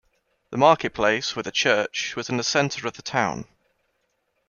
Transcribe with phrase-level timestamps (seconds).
[0.49, 3.45] The market place with a church was in the centre of the town.